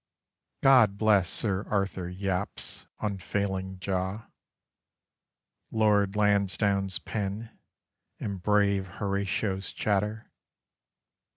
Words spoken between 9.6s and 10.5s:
chatter!